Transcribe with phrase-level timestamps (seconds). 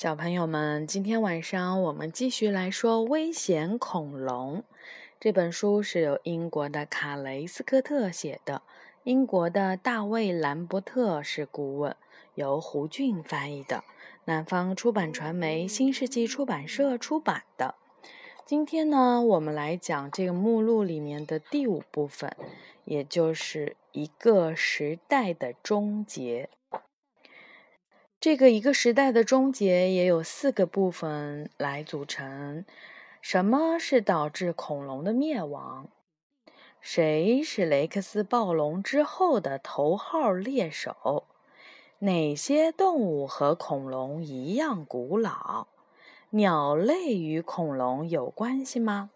[0.00, 4.60] 小朋友们，今天晚上我们继续来说《危险恐龙》
[5.20, 8.62] 这本书，是由英国的卡雷斯科特写的，
[9.04, 11.94] 英国的大卫兰伯特是顾问，
[12.34, 13.84] 由胡俊翻译的，
[14.24, 17.74] 南方出版传媒新世纪出版社出版的。
[18.46, 22.34] 今天呢，我们来讲这个目录里面的第五部分，
[22.86, 26.48] 也就是一个时代的终结。
[28.20, 32.66] 这个一个时代的终结也有四个部分来组成。
[33.22, 35.88] 什么是导致恐龙的灭亡？
[36.82, 41.24] 谁是雷克斯暴龙之后的头号猎手？
[42.00, 45.68] 哪些动物和恐龙一样古老？
[46.30, 49.08] 鸟类与恐龙有关系吗？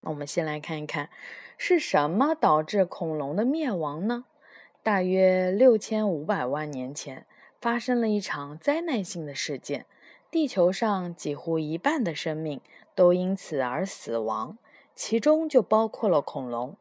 [0.00, 1.08] 我们先来看一看，
[1.56, 4.24] 是什么导致恐龙的灭亡呢？
[4.86, 7.26] 大约六千五百万年前，
[7.60, 9.84] 发生了一场灾难性的事件，
[10.30, 12.60] 地球上几乎一半的生命
[12.94, 14.56] 都因此而死亡，
[14.94, 16.76] 其中就包括了恐龙。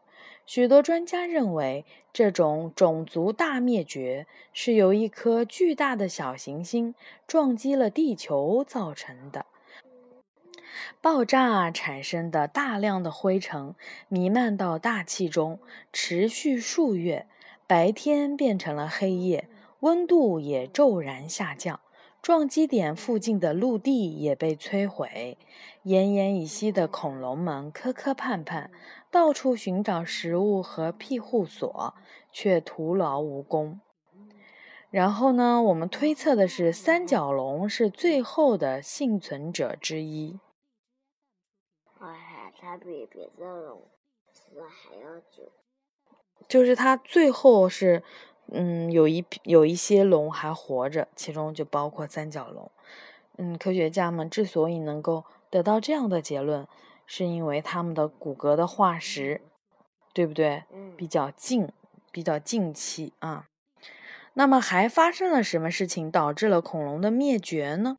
[0.46, 6.94] 许多专家认为，这种种族大灭绝是由一颗巨大的小行星
[7.26, 9.48] 撞击了地球造成的。
[11.02, 13.74] 爆炸产生的大量的灰尘
[14.08, 15.58] 弥漫到大气中，
[15.92, 17.26] 持续数月。
[17.68, 19.50] 白天变成了黑夜，
[19.80, 21.80] 温度也骤然下降，
[22.22, 25.40] 撞击点附近的陆地也被摧毁。
[25.84, 28.70] 奄奄一息的恐龙们磕磕绊绊，
[29.10, 31.96] 到处寻找食物和庇护所，
[32.32, 33.80] 却徒劳无功。
[34.92, 35.62] 然后呢？
[35.64, 40.40] 我们推测的是，三角龙是最后的幸存者之一。
[42.00, 43.82] 哎，它比别的龙
[44.32, 45.52] 死还要久。
[46.48, 48.04] 就是它最后是，
[48.52, 52.72] 嗯，有一有一些龙还活着，其中就包括三角龙。
[53.38, 56.68] 嗯，科学家们之所以能够得到这样的结论，
[57.06, 59.42] 是因为它们的骨骼的化石，
[60.14, 60.64] 对不对？
[60.96, 61.70] 比较近，
[62.12, 63.48] 比较近期啊。
[64.36, 67.98] 那么还发生了什么事情导致了恐龙的灭绝呢？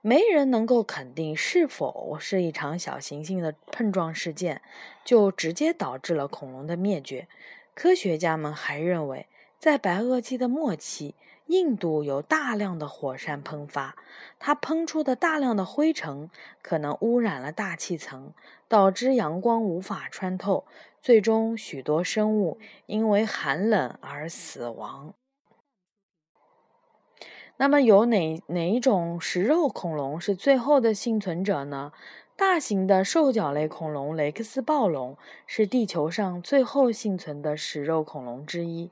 [0.00, 4.60] 没人能够肯定是否是一场小行星的碰撞事件，
[5.04, 7.26] 就直接导致了恐龙的灭绝。
[7.74, 9.26] 科学家们还认为，
[9.58, 13.96] 在白垩纪的末期，印度有大量的火山喷发，
[14.38, 16.30] 它喷出的大量的灰尘
[16.62, 18.32] 可能污染了大气层，
[18.68, 20.64] 导致阳光无法穿透，
[21.00, 25.14] 最终许多生物因为寒冷而死亡。
[27.56, 31.92] 那么，有哪哪一种食肉恐龙是最后的幸存者呢？
[32.36, 38.90] 大型的兽脚类恐龙雷克斯暴龙是地球上最后幸存的食肉恐龙之一。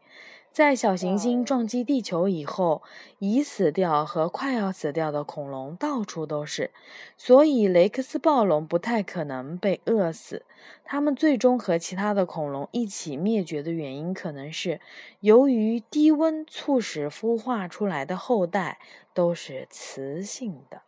[0.52, 2.82] 在小行星撞击地球以后，
[3.18, 6.70] 已死掉和快要死掉的恐龙到处都是，
[7.16, 10.44] 所以雷克斯暴龙不太可能被饿死。
[10.84, 14.80] 它们最终和其他的恐龙一起灭绝的原因，可能是
[15.20, 18.78] 由于低温促使孵化出来的后代
[19.12, 20.82] 都是雌性的。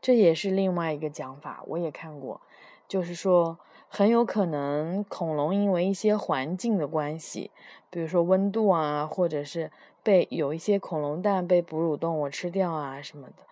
[0.00, 2.40] 这也是另外一个讲法，我也看过，
[2.88, 7.50] 就是说很有可能恐龙因为一些环境的关系，
[7.90, 9.70] 比如说温度啊，或者是
[10.02, 13.42] 被有一些恐龙蛋被哺乳动物吃掉啊什么的，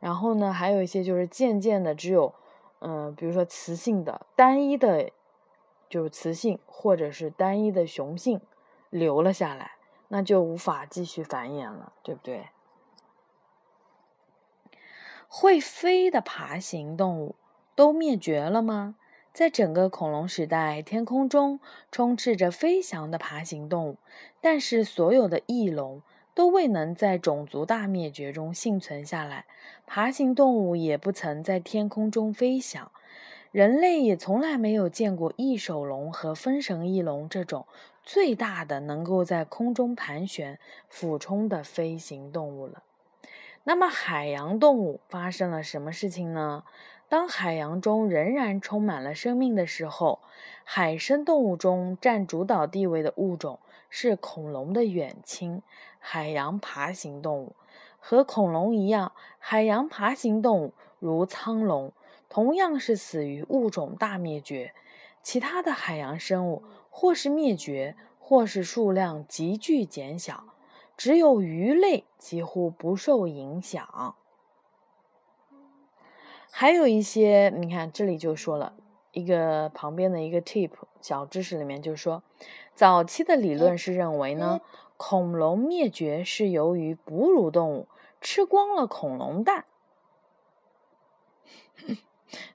[0.00, 2.34] 然后呢，还有一些就是渐渐的只有，
[2.80, 5.10] 嗯，比如说雌性的单一的，
[5.88, 8.40] 就是雌性或者是单一的雄性
[8.90, 9.72] 留了下来，
[10.08, 12.46] 那就无法继续繁衍了，对不对？
[15.34, 17.36] 会飞的爬行动物
[17.74, 18.96] 都灭绝了吗？
[19.32, 21.58] 在整个恐龙时代，天空中
[21.90, 23.96] 充斥着飞翔的爬行动物，
[24.42, 26.02] 但是所有的翼龙
[26.34, 29.46] 都未能在种族大灭绝中幸存下来。
[29.86, 32.92] 爬行动物也不曾在天空中飞翔，
[33.50, 37.66] 人类也从来没有见过翼手龙和风神翼龙这种
[38.02, 40.58] 最大的能够在空中盘旋、
[40.90, 42.82] 俯冲的飞行动物了。
[43.64, 46.64] 那么海洋动物发生了什么事情呢？
[47.08, 50.20] 当海洋中仍然充满了生命的时候，
[50.64, 55.62] 海生动物中占主导地位的物种是恐龙的远亲——
[56.00, 57.54] 海洋爬行动物。
[58.00, 61.92] 和恐龙一样，海洋爬行动物如苍龙，
[62.28, 64.74] 同样是死于物种大灭绝。
[65.22, 70.51] 其他的海洋生物或是灭绝，或是数量急剧减小。
[70.96, 74.14] 只有鱼类几乎不受影响，
[76.50, 78.74] 还有一些，你看这里就说了
[79.12, 82.22] 一个旁边的一个 tip 小知识里面就说，
[82.74, 84.60] 早期的理论是认为呢，
[84.96, 87.88] 恐龙灭绝是由于哺乳动物
[88.20, 89.64] 吃光了恐龙蛋。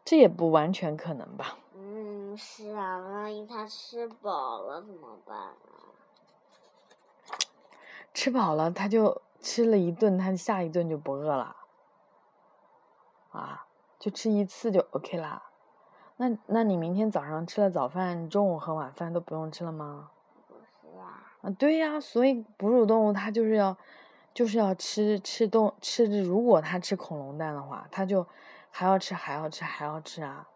[0.05, 1.57] 这也不完全可能吧？
[1.75, 5.57] 嗯，是啊，万一它吃饱了怎么办啊？
[8.17, 11.55] 吃饱了，他就吃了一顿，他下一顿就不饿了。
[13.29, 13.67] 啊，
[13.99, 15.43] 就吃一次就 OK 啦。
[16.15, 20.09] 那那你明天早上吃了早饭，中午和晚饭都不用吃了吗？
[20.47, 21.31] 不是啊。
[21.43, 23.77] 啊，对呀，所以哺乳动物它就是要，
[24.33, 26.23] 就是要吃吃动吃。
[26.23, 28.25] 如果它吃恐龙蛋的话，它就
[28.71, 30.49] 还要吃，还要吃，还要吃啊。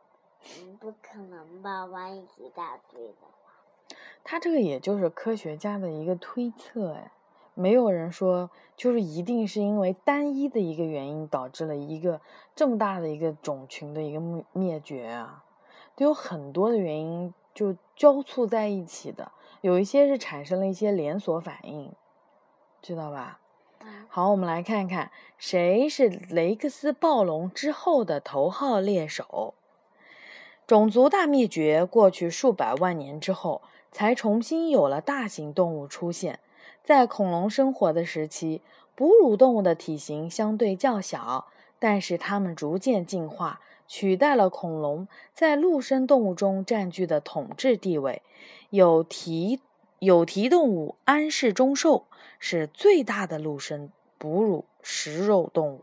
[0.57, 1.85] 嗯，不可能吧？
[1.85, 3.97] 万一一大堆的话。
[4.23, 7.11] 它这个也就是科学家的一个推测，哎。
[7.53, 12.21] 没有人说，就是一定是因为单一的一个原因导致了一个
[12.55, 15.43] 这么大的一个种群的一个灭灭绝啊，
[15.95, 19.31] 都有很多的原因就交错在一起的，
[19.61, 21.91] 有一些是产生了一些连锁反应，
[22.81, 23.39] 知道吧？
[24.07, 29.55] 好，我们来看看谁是雷克斯暴龙之后的头号猎手。
[30.67, 33.61] 种族大灭绝过去数百万年之后，
[33.91, 36.39] 才重新有了大型动物出现。
[36.83, 38.61] 在恐龙生活的时期，
[38.95, 41.47] 哺乳动物的体型相对较小，
[41.79, 48.21] 但是它们逐渐进化，取代了恐龙在陆生动物中占据的统治地位。
[48.71, 49.59] 有蹄
[49.99, 52.05] 有蹄动物安氏中兽
[52.39, 55.81] 是最大的陆生哺乳食肉动物。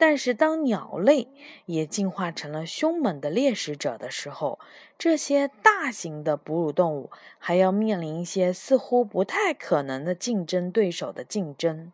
[0.00, 1.28] 但是，当鸟类
[1.66, 4.58] 也进化成了凶猛的猎食者的时候，
[4.96, 11.92] 这些大型的哺乳动物还要面临一些似乎不太可能的竞争对手的竞争。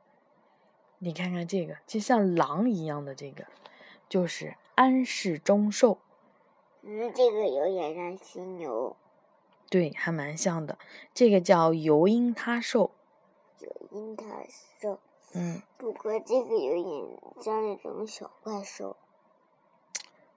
[1.01, 3.47] 你看看这个，就像狼一样的这个，
[4.09, 5.99] 就是安氏中兽。
[6.83, 8.95] 嗯，这个有点像犀牛。
[9.69, 10.79] 对，还蛮像的。
[11.13, 12.93] 这个叫尤鹰他兽。
[13.59, 14.25] 尤因他
[14.81, 15.01] 兽。
[15.33, 18.97] 嗯，不过这个有点像那种小怪兽。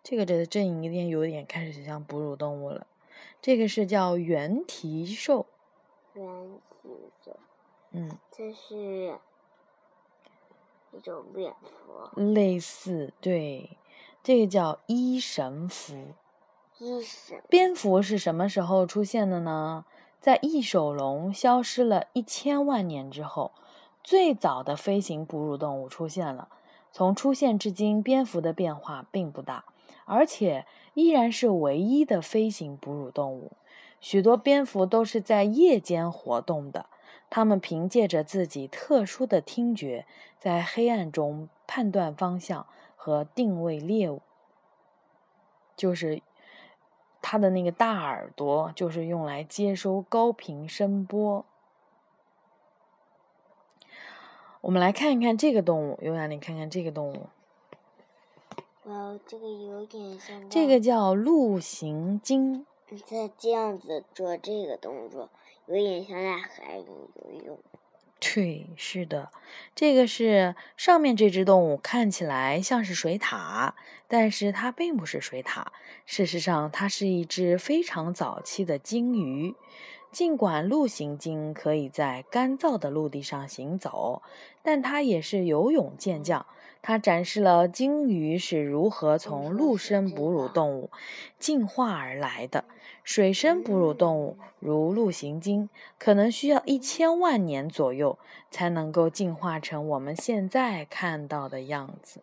[0.03, 2.87] 这个这阵有点有点开始像哺乳动物了。
[3.41, 5.45] 这个是叫原蹄兽。
[6.13, 6.89] 原蹄
[7.23, 7.37] 兽。
[7.91, 8.17] 嗯。
[8.31, 9.19] 这是
[10.91, 12.21] 一种蝙蝠。
[12.33, 13.77] 类似，对，
[14.23, 15.95] 这个叫伊神蝠。
[16.79, 17.41] 伊神。
[17.47, 19.85] 蝙蝠是什么时候出现的呢？
[20.19, 23.51] 在异手龙消失了一千万年之后。
[24.03, 26.49] 最早的飞行哺乳动物出现了。
[26.91, 29.65] 从出现至今，蝙蝠的变化并不大，
[30.05, 30.65] 而且
[30.95, 33.51] 依然是唯一的飞行哺乳动物。
[34.01, 36.87] 许多蝙蝠都是在夜间活动的，
[37.29, 40.07] 它们凭借着自己特殊的听觉，
[40.39, 42.65] 在黑暗中判断方向
[42.95, 44.21] 和定位猎物。
[45.75, 46.23] 就是
[47.21, 51.45] 它的那个大耳朵，就是用来接收高频声波。
[54.61, 57.27] 我们来看一看这个动物，优雅，你看看这个动物。
[58.83, 60.49] 哇，这个有点像。
[60.49, 62.65] 这个叫陆行鲸。
[63.07, 65.29] 它这样子做这个动作，
[65.67, 67.59] 有点像在海里游泳。
[68.19, 69.31] 对，是的，
[69.73, 73.71] 这个是上面这只动物看起来像是水獭，
[74.09, 75.67] 但是它并不是水獭。
[76.05, 79.55] 事实上，它是一只非常早期的鲸鱼。
[80.11, 84.21] 尽管陆行鲸可以在干燥的陆地上行走，
[84.63, 86.45] 但它也是游泳健将。
[86.81, 90.89] 它展示了鲸鱼是如何从陆生哺乳动物
[91.37, 92.63] 进化而来的。
[93.03, 98.17] 水生哺乳动物如陆行鲸，可能需要一千万年左右
[98.49, 102.21] 才能够进化成我们现在看到的样子，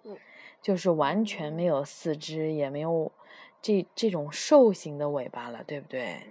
[0.62, 3.12] 就是完全没有四肢，也没有
[3.60, 6.22] 这这种兽形的尾巴了，对不对？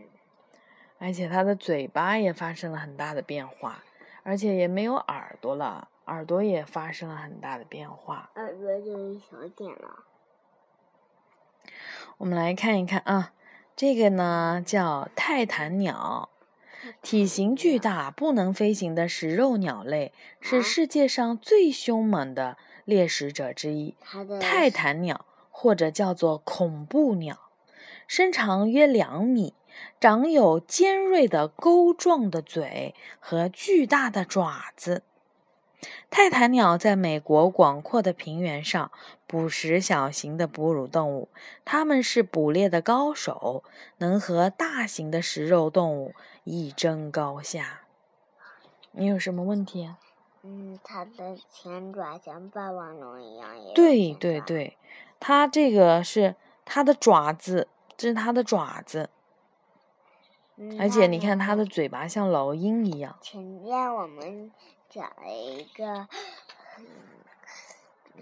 [0.98, 3.84] 而且它的嘴巴也发生了很大的变化，
[4.24, 10.06] 而且也没有耳朵了，耳朵也发生了很大的变化，耳朵就小点了。
[12.18, 13.34] 我们来看一看啊，
[13.76, 16.30] 这个呢叫泰坦鸟，
[17.02, 23.96] 体型巨大、不能飞行的食肉鸟类，是世界上最凶猛的猎食者之一。
[24.40, 27.50] 泰坦鸟或者叫做恐怖鸟，
[28.08, 29.54] 身长约两米。
[30.00, 35.04] 长有尖锐的钩状的嘴和巨大的爪子。
[36.10, 38.92] 泰坦鸟在美国广阔的平原上
[39.28, 41.30] 捕食小型的哺乳动物，
[41.64, 43.64] 它们是捕猎的高手，
[43.98, 46.14] 能和大型的食肉动物
[46.44, 47.82] 一争高下。
[48.94, 49.94] 你有什么问题？
[50.42, 53.50] 嗯，它的前爪像霸王龙一样。
[53.76, 54.78] 对对对，
[55.20, 57.68] 它这个是它的爪子，
[57.98, 59.10] 这是它的爪子。
[60.80, 63.16] 而且你看，它的嘴巴像老鹰一样。
[63.20, 64.52] 前面我们
[64.90, 66.08] 讲了一个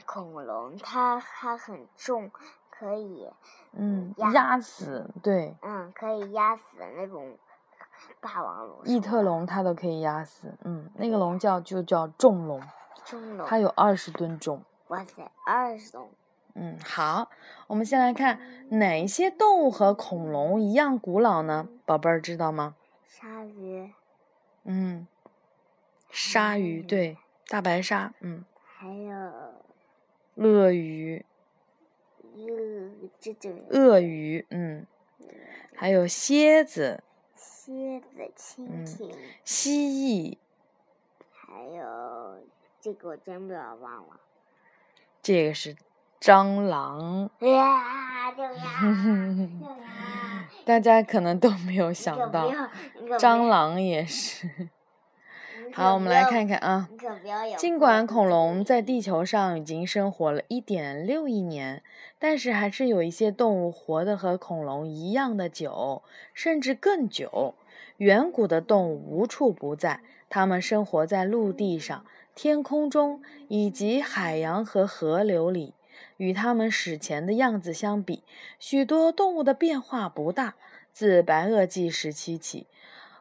[0.06, 2.32] 恐龙，它它很重，
[2.72, 3.30] 可以
[3.74, 6.64] 嗯，压压死，对，嗯可以压死
[6.96, 7.38] 那种
[8.20, 8.80] 霸王龙。
[8.86, 12.62] 异特龙它都可以压死，嗯，那个龙叫就叫重龙，
[13.06, 14.64] 重龙，它有二十吨重。
[14.88, 16.10] 哇塞，二十种。
[16.56, 17.32] 嗯，好，
[17.68, 21.68] 我们先来看哪些动物和恐龙一样古老呢？
[21.86, 22.76] 宝贝儿知道吗？
[23.08, 23.92] 鲨鱼，
[24.64, 25.08] 嗯，
[26.12, 27.18] 鲨鱼，对，
[27.48, 29.16] 大白鲨，嗯，还有
[30.36, 31.26] 鳄鱼，
[32.36, 33.66] 鳄这种。
[33.72, 34.86] 鳄鱼，嗯，
[35.76, 37.04] 还有蝎子、
[37.36, 39.12] 蝎子、蜻嗯蜓，
[39.44, 40.38] 蜥蜴，
[41.32, 42.46] 还有
[42.80, 44.20] 这个我真不要忘了。
[45.22, 45.76] 这个是
[46.24, 47.30] 蟑螂。
[50.64, 52.50] 大家可能都没有想到，
[53.20, 54.70] 蟑螂也是。
[55.74, 56.88] 好，我们来看看啊。
[57.58, 61.84] 尽管恐龙在地球上已经生活了一点六亿年，
[62.18, 66.04] 但是还是有一些动物活得和恐龙一样的久，
[66.34, 67.56] 甚至更久。
[67.98, 70.00] 远古的动物无处不在，
[70.30, 75.74] 它们生活在陆地上、天空中以及海洋和河流里。
[76.18, 78.24] 与它们史前的样子相比，
[78.60, 80.56] 许多动物的变化不大。
[80.92, 82.68] 自白垩纪时期起，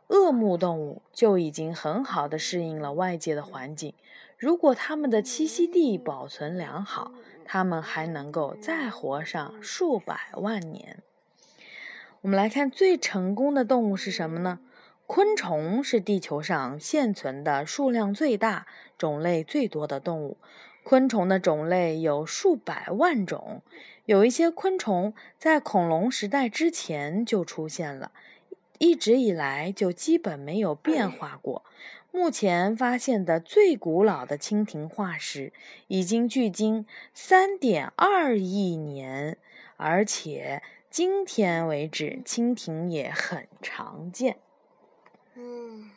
[0.08, 3.94] 鳄目动物就已经很好的适应了外界的环境。
[4.36, 7.12] 如果它们的栖息地保存良好，
[7.46, 10.98] 它们还能够再活上数百万年。
[12.20, 14.58] 我们来看最成功的动物是什么呢？
[15.06, 20.36] 昆虫是地球上现存的数量最大、种类最多的动物。
[20.82, 23.62] 昆虫的种类有数百万种，
[24.04, 28.12] 有一些昆虫在恐龙时代之前就出现了，
[28.78, 31.64] 一直以来就基本没有变化过。
[32.10, 35.52] 目前发现的最古老的蜻蜓化石
[35.86, 39.38] 已经距今三点二亿年，
[39.78, 44.36] 而且今天为止，蜻蜓也很常见。
[45.34, 45.90] 嗯，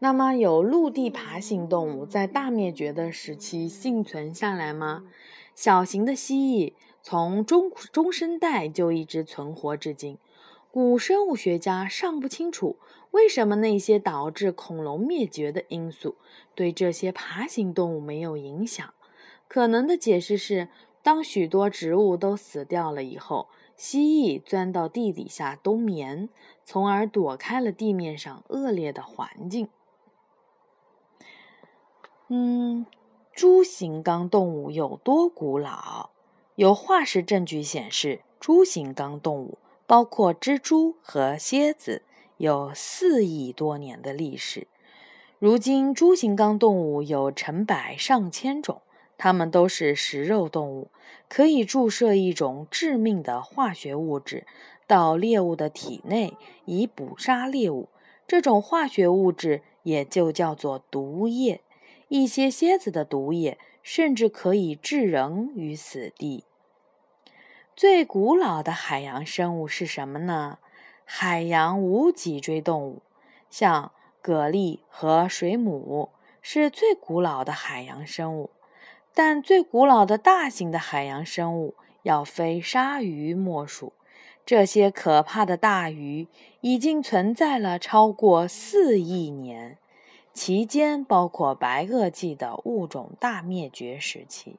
[0.00, 5.04] 那么，有陆地爬行动物在大灭绝的时期幸存下来吗？
[5.56, 10.16] 小型的蜥蜴从中中生代就一直存活至今。
[10.70, 12.76] 古生物学家尚不清楚
[13.10, 16.14] 为什么那些导致恐龙灭绝的因素
[16.54, 18.94] 对这些爬行动物没有影响。
[19.48, 20.68] 可能的解释是，
[21.02, 26.28] 当许多植物都死掉了以后，蜥蜴钻到地底下冬眠，
[26.64, 29.68] 从而躲开了地面上恶劣的环境。
[32.30, 32.84] 嗯，
[33.32, 36.10] 猪形纲动物有多古老？
[36.56, 39.56] 有化石证据显示，猪形纲动物
[39.86, 42.02] 包括蜘蛛和蝎子，
[42.36, 44.66] 有四亿多年的历史。
[45.38, 48.82] 如今，猪形纲动物有成百上千种，
[49.16, 50.90] 它们都是食肉动物，
[51.30, 54.46] 可以注射一种致命的化学物质
[54.86, 57.88] 到猎物的体内，以捕杀猎物。
[58.26, 61.62] 这种化学物质也就叫做毒液。
[62.08, 66.44] 一些蝎子的毒液甚至可以置人于死地。
[67.76, 70.58] 最古老的海洋生物是什么呢？
[71.04, 73.02] 海洋无脊椎动物，
[73.48, 76.10] 像蛤蜊和水母
[76.42, 78.50] 是最古老的海洋生物。
[79.14, 83.92] 但最古老的大型的海洋生物要非鲨鱼莫属。
[84.46, 86.28] 这些可怕的大鱼
[86.60, 89.78] 已经存在了超过四亿年。
[90.40, 94.54] 其间包括白垩纪的物种大灭绝时期。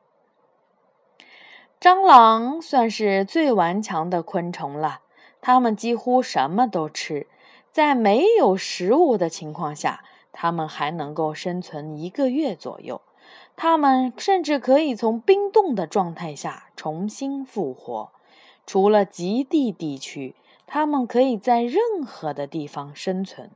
[1.80, 5.00] 蟑螂算是最顽强的昆虫了，
[5.40, 7.28] 它们几乎什么都吃，
[7.72, 13.00] 在没有食物的情况下，它们还能够生存一个月左右。
[13.56, 18.12] 它们甚至可以从冰冻的状态下重新复活。
[18.66, 20.36] 除了极地地区，
[20.68, 23.50] 它们可以在任何的地方生存。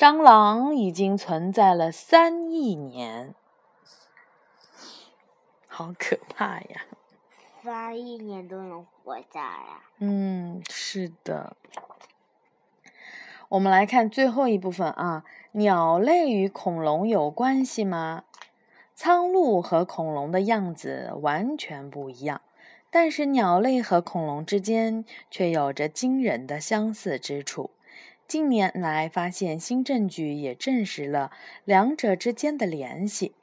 [0.00, 3.34] 蟑螂已经存在了三亿年，
[5.68, 6.86] 好可怕呀！
[7.62, 9.82] 三亿年都能活下来？
[9.98, 11.54] 嗯，是的。
[13.50, 18.24] 我们来看最后一部分啊，鸟类与恐龙有关系吗？
[18.94, 22.40] 苍鹭和恐龙的样子完全不一样，
[22.90, 27.68] 但是鸟类和恐龙之间却有着惊人的相似之处。
[28.30, 31.32] 近年来发现新证据也证实了
[31.64, 33.34] 两者之间的联系。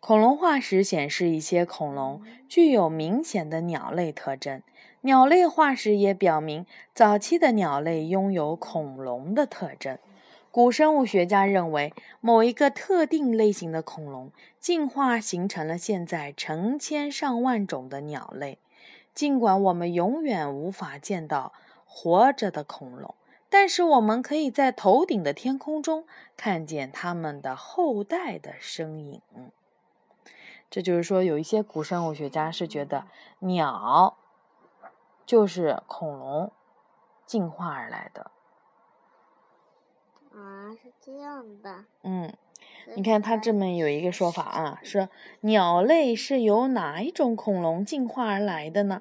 [0.00, 4.62] 恐龙化石显示一些恐龙具有明显的鸟类特征，
[5.00, 9.98] 鸟类化石也表明早期的鸟类拥有恐龙的特征。
[10.50, 18.58] 古生物学家认为，某一个特定类型的恐龙进化形成了现在成千上万种的鸟类。
[19.14, 21.54] 尽管我们永远无法见到
[21.86, 23.14] 活着的恐龙，
[23.56, 29.22] 但是我们可以在头顶的天空中看见它们的后代的身影。
[30.68, 33.06] 这就是说，有一些古生物学家是觉得
[33.38, 34.16] 鸟
[35.24, 36.50] 就是恐龙
[37.24, 38.32] 进化而来的。
[40.32, 41.84] 啊，是这样的。
[42.02, 42.34] 嗯，
[42.96, 45.08] 你看它这么有一个说法啊，说
[45.42, 49.00] 鸟类是由哪一种恐龙进化而来的呢？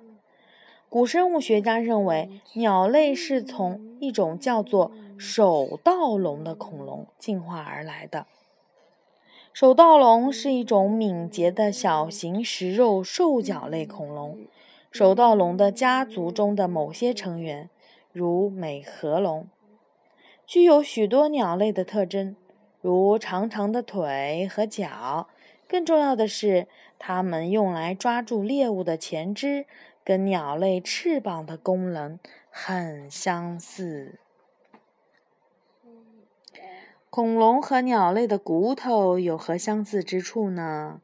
[0.93, 8.27] 古生物学家认为，鸟类是从一种叫做手盗龙的恐龙进化而来的。
[9.51, 14.37] 手盗龙是一种敏捷的小型食肉兽脚类恐龙。
[14.91, 17.71] 手盗龙的家族中的某些成员，
[18.11, 19.47] 如美颌龙。
[20.45, 22.35] 具有许多鸟类的特征，
[22.81, 25.27] 如长长的腿和脚。
[25.67, 26.67] 更重要的是，
[26.99, 29.65] 它们用来抓住猎物的前肢
[30.03, 32.19] 跟鸟类翅膀的功能
[32.49, 34.19] 很相似。
[37.09, 41.01] 恐龙和鸟类的骨头有何相似之处呢？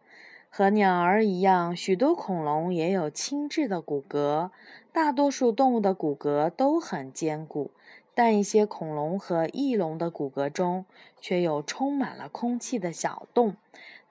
[0.50, 4.50] 和鸟儿一样，许多恐龙也有轻质的骨骼。
[4.92, 7.70] 大多数动物的骨骼都很坚固。
[8.16, 10.86] 但一些恐龙和翼龙的骨骼中
[11.22, 13.56] 却有充满了空气的小洞，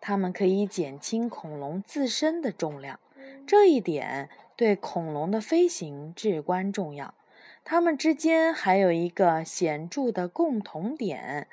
[0.00, 3.00] 它们可以减轻恐龙自身的重量。
[3.46, 7.14] 这一点对恐龙的飞行至关重要。
[7.62, 11.46] 它们之间还有一个显著的共同点：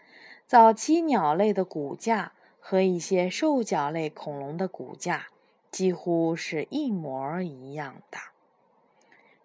[0.48, 5.28] 早期鸟类的骨架和一些兽脚类恐龙的骨架
[5.70, 8.18] 几乎是一模一样的。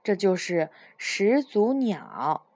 [0.02, 2.46] 这就是始祖鸟。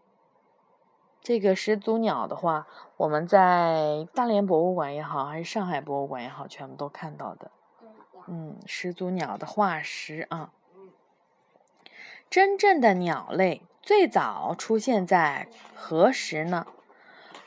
[1.20, 7.50] 这个始祖鸟的话，我们在大连博物馆也好，还是上海博物馆也好，全部都看到的。
[8.26, 10.54] 嗯，始祖鸟的化石啊。
[12.34, 16.66] 真正的鸟类最早出现在何时呢？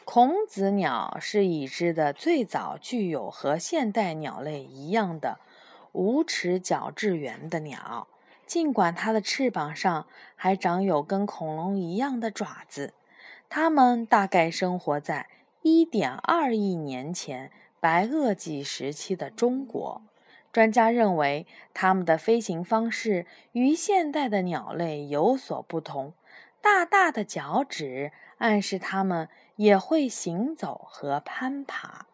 [0.05, 5.39] 孔子鸟是已知的最早具有和现代鸟类一样的
[5.91, 8.07] 无齿角质缘的鸟，
[8.45, 12.93] 尽管它的翅膀上还长有跟恐龙一样的爪子。
[13.49, 15.27] 它们大概生活在
[15.63, 20.01] 1.2亿年前白垩纪时期的中国。
[20.57, 26.13] 专家认为，它们的飞行方式与现代的鸟类有所不同。
[26.61, 32.07] 大大的脚趾暗示它们也会行走和攀爬。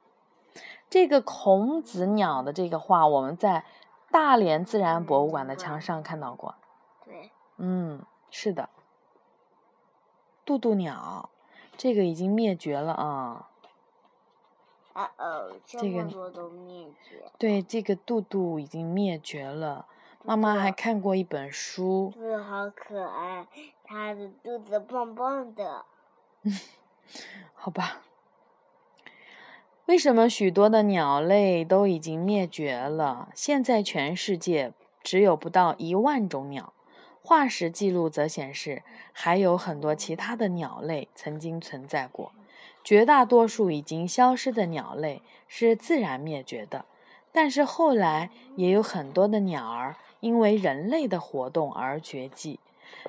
[0.89, 3.63] 这个孔子鸟的这个画，我们在
[4.11, 6.55] 大连自然博物馆的墙上看到过。
[7.05, 8.67] 对，嗯，是的。
[10.43, 11.29] 渡渡鸟，
[11.77, 13.51] 这个已经灭绝了啊！
[14.93, 17.23] 啊哦，这么多都灭绝。
[17.37, 19.87] 对，这个肚肚已经灭绝了。
[20.23, 22.11] 妈妈还看过一本书。
[22.13, 23.47] 肚子好可爱，
[23.83, 25.85] 它的肚子棒棒的。
[26.43, 26.53] 嗯
[27.53, 28.03] 好吧。
[29.85, 33.29] 为什么许多的鸟类都已经灭绝了？
[33.35, 36.73] 现在全世界只有不到一万种鸟。
[37.21, 42.31] 化石记录则显示，还有很多其他的鸟类曾经存在过。
[42.83, 46.85] 绝大多数已经消失的鸟类是自然灭绝的，
[47.31, 52.59] 但是后来也有很多的鸟儿因为人类的活动而绝迹。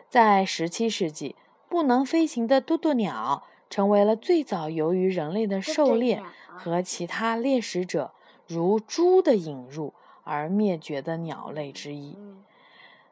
[0.09, 1.35] 在17世纪，
[1.69, 8.13] 不能飞行的渡渡鸟成为了最早由于人类的狩猎和其他猎食者，
[8.47, 12.17] 如猪的引入而灭绝的鸟类之一。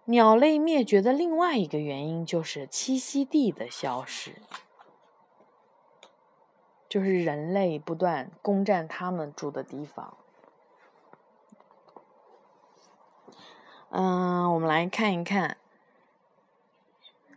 [0.07, 4.33] 鸟类灭绝的另外一个原因就是栖息地的消失，
[6.93, 10.15] 就是人类不断攻占他们住的地方。
[13.89, 15.57] 嗯，我们来看一看，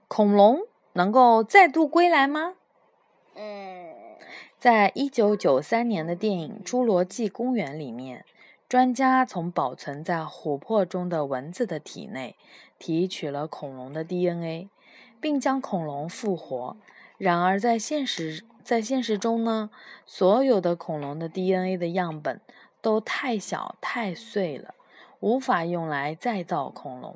[0.09, 2.55] 恐龙能够再度归来吗？
[3.35, 3.93] 嗯，
[4.59, 8.25] 在一九九三年的电影《侏罗纪公园》里面。
[8.67, 12.35] 专家从保存在琥珀中的蚊子的体内
[12.77, 14.67] 提取了恐龙的 DNA，
[15.21, 16.75] 并将恐龙复活。
[17.17, 19.69] 然而，在现实在现实中呢，
[20.07, 22.41] 所有的恐龙的 DNA 的样本
[22.81, 24.73] 都太小太碎了，
[25.19, 27.15] 无法用来再造恐龙。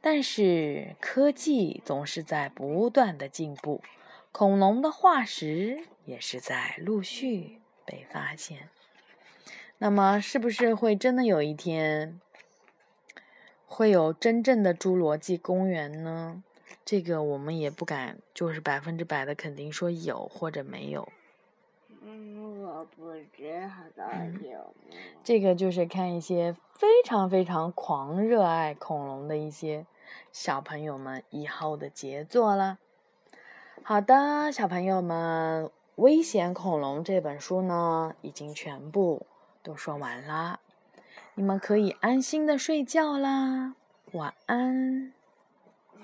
[0.00, 3.82] 但是，科技总是在不断的进步，
[4.32, 8.70] 恐龙的化石也是在陆续被发现。
[9.76, 12.18] 那么，是不是会真的有一天
[13.66, 16.42] 会有真正的侏罗纪公园呢？
[16.84, 21.08] 这个我们也不敢，就是百分之百的肯定说有或者没有。
[22.02, 24.08] 嗯，我不知道
[24.42, 24.74] 有。
[25.22, 29.84] 这个就是看一些非常非常狂热爱恐龙的一些
[30.32, 32.78] 小朋友们以后的杰作了。
[33.82, 39.26] 好的，小朋友们，《危险恐龙》这本书呢，已经全部
[39.62, 40.60] 都说完啦，
[41.34, 43.74] 你们可以安心的睡觉啦，
[44.12, 45.12] 晚安。